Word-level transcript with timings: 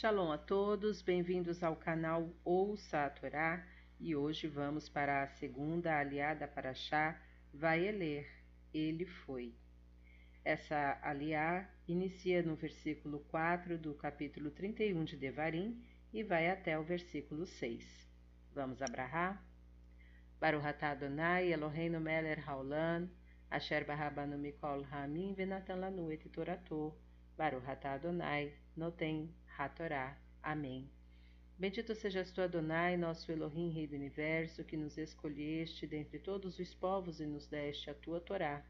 Shalom 0.00 0.30
a 0.30 0.38
todos, 0.38 1.02
bem-vindos 1.02 1.60
ao 1.60 1.74
canal 1.74 2.32
Ouça 2.44 3.06
a 3.06 3.10
Torá 3.10 3.66
e 3.98 4.14
hoje 4.14 4.46
vamos 4.46 4.88
para 4.88 5.24
a 5.24 5.26
segunda 5.26 5.98
aliada 5.98 6.46
para 6.46 6.72
Chá, 6.72 7.20
vai 7.52 7.90
ler, 7.90 8.30
ele 8.72 9.04
foi. 9.04 9.52
Essa 10.44 11.00
aliá 11.02 11.68
inicia 11.88 12.44
no 12.44 12.54
versículo 12.54 13.18
4 13.28 13.76
do 13.76 13.92
capítulo 13.92 14.52
31 14.52 15.02
de 15.02 15.16
Devarim 15.16 15.82
e 16.12 16.22
vai 16.22 16.48
até 16.48 16.78
o 16.78 16.84
versículo 16.84 17.44
6. 17.44 18.08
Vamos 18.54 18.80
abrahar? 18.80 19.44
Baruch 20.38 20.64
atah 20.64 20.92
Adonai 20.92 21.52
Eloheinu 21.52 21.98
melech 21.98 22.40
haolam 22.46 23.10
asher 23.50 23.84
barabanu 23.84 24.38
mikol 24.38 24.84
hamim 24.92 25.34
venatan 25.34 25.80
lanu 25.80 26.12
et 26.12 26.22
torato 26.30 26.94
Baruch 27.36 27.68
atah 27.68 27.94
Adonai 27.94 28.52
noten 28.76 29.34
hatorá. 29.58 30.16
Amém. 30.42 30.88
Bendito 31.58 31.92
sejas 31.94 32.30
tu, 32.30 32.40
Adonai, 32.40 32.96
nosso 32.96 33.32
Elohim, 33.32 33.70
Rei 33.70 33.88
do 33.88 33.96
Universo, 33.96 34.62
que 34.62 34.76
nos 34.76 34.96
escolheste 34.96 35.88
dentre 35.88 36.20
todos 36.20 36.58
os 36.60 36.72
povos 36.72 37.20
e 37.20 37.26
nos 37.26 37.48
deste 37.48 37.90
a 37.90 37.94
tua 37.94 38.20
Torá. 38.20 38.64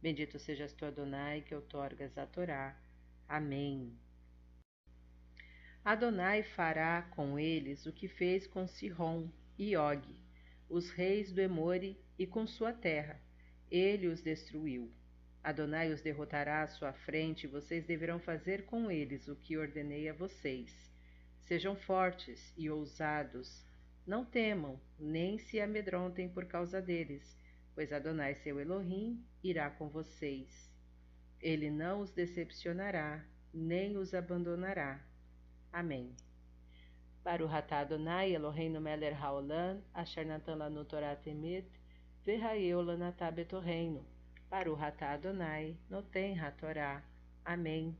Bendito 0.00 0.38
sejas 0.38 0.72
tu, 0.72 0.86
Adonai, 0.86 1.42
que 1.42 1.54
outorgas 1.54 2.16
a 2.16 2.26
Torá. 2.26 2.80
Amém. 3.28 3.94
Adonai 5.84 6.42
fará 6.42 7.02
com 7.02 7.38
eles 7.38 7.84
o 7.84 7.92
que 7.92 8.08
fez 8.08 8.46
com 8.46 8.66
Sihon 8.66 9.28
e 9.58 9.76
Og, 9.76 10.02
os 10.68 10.90
reis 10.90 11.30
do 11.32 11.40
Emore, 11.40 12.02
e 12.18 12.26
com 12.26 12.46
sua 12.46 12.72
terra. 12.72 13.20
Ele 13.70 14.06
os 14.06 14.22
destruiu. 14.22 14.90
Adonai 15.42 15.90
os 15.90 16.02
derrotará 16.02 16.62
à 16.62 16.66
sua 16.66 16.92
frente, 16.92 17.44
e 17.44 17.48
vocês 17.48 17.84
deverão 17.84 18.18
fazer 18.18 18.66
com 18.66 18.90
eles 18.90 19.26
o 19.26 19.36
que 19.36 19.56
ordenei 19.56 20.08
a 20.08 20.12
vocês. 20.12 20.90
Sejam 21.40 21.74
fortes 21.74 22.52
e 22.56 22.68
ousados. 22.68 23.64
Não 24.06 24.24
temam, 24.24 24.78
nem 24.98 25.38
se 25.38 25.60
amedrontem 25.60 26.28
por 26.28 26.44
causa 26.44 26.82
deles, 26.82 27.36
pois 27.74 27.92
Adonai 27.92 28.34
seu 28.34 28.60
Elohim 28.60 29.24
irá 29.42 29.70
com 29.70 29.88
vocês. 29.88 30.70
Ele 31.40 31.70
não 31.70 32.00
os 32.00 32.12
decepcionará, 32.12 33.24
nem 33.52 33.96
os 33.96 34.12
abandonará. 34.12 35.00
Amém. 35.72 36.14
Baruch 37.24 37.54
atah 37.54 37.80
Adonai 37.80 38.34
Eloheinu 38.34 38.80
melech 38.80 39.14
haolam, 39.14 39.82
asher 39.94 40.26
natan 40.26 40.56
lanu 40.56 40.84
Torah 40.84 41.16
temet, 41.16 41.66
v'hayeu 42.24 42.82
lanatah 42.82 43.30
betorreino. 43.30 44.04
Baruch 44.50 44.82
atah 44.82 45.12
Adonai, 45.12 45.76
noten 45.88 46.34
ha-Torah. 46.34 47.04
Amém. 47.44 47.96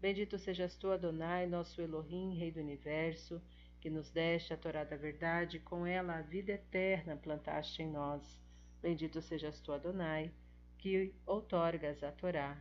Bendito 0.00 0.38
sejas 0.38 0.76
tu, 0.76 0.88
Adonai, 0.92 1.48
nosso 1.48 1.82
Elohim, 1.82 2.38
Rei 2.38 2.52
do 2.52 2.60
Universo, 2.60 3.42
que 3.80 3.90
nos 3.90 4.08
deste 4.08 4.54
a 4.54 4.56
Torá 4.56 4.84
da 4.84 4.96
verdade, 4.96 5.58
com 5.58 5.84
ela 5.84 6.18
a 6.18 6.22
vida 6.22 6.52
eterna 6.52 7.16
plantaste 7.16 7.82
em 7.82 7.90
nós. 7.90 8.40
Bendito 8.80 9.20
sejas 9.20 9.60
tu, 9.60 9.72
Adonai, 9.72 10.30
que 10.78 11.12
outorgas 11.26 12.04
a 12.04 12.12
Torá. 12.12 12.56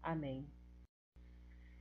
Amém. 0.00 0.46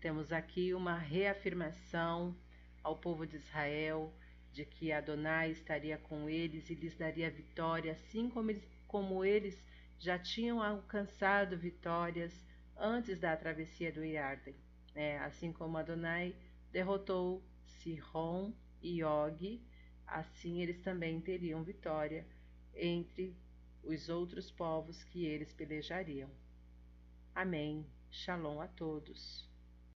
Temos 0.02 0.31
aqui 0.31 0.73
uma 0.73 0.98
reafirmação 0.98 2.36
ao 2.84 2.98
povo 2.98 3.28
de 3.28 3.36
Israel 3.36 4.12
de 4.52 4.66
que 4.66 4.92
Adonai 4.92 5.52
estaria 5.52 6.00
com 6.00 6.28
eles 6.28 6.72
e 6.72 6.73
lhes 6.73 6.98
daria 6.98 7.30
vitória, 7.30 7.92
assim 7.92 8.28
como 8.31 8.50
eles, 8.50 8.68
como 8.88 9.23
eles 9.23 9.64
já 10.00 10.17
tinham 10.20 10.62
alcançado 10.62 11.58
vitórias 11.58 12.34
antes 12.78 13.20
da 13.20 13.36
travessia 13.36 13.92
do 13.92 14.03
Iarden 14.03 14.56
né? 14.98 15.20
Assim 15.20 15.53
como 15.53 15.78
Adonai 15.78 16.36
derrotou 16.72 17.44
Sihon 17.64 18.52
e 18.81 19.03
Og, 19.03 19.62
assim 20.08 20.59
eles 20.59 20.81
também 20.81 21.22
teriam 21.22 21.64
vitória 21.64 22.25
entre 22.73 23.38
os 23.84 24.09
outros 24.09 24.50
povos 24.50 25.03
que 25.03 25.24
eles 25.24 25.53
pelejariam. 25.53 26.29
Amém. 27.35 27.85
Shalom 28.09 28.59
a 28.59 28.68
todos. 28.68 29.47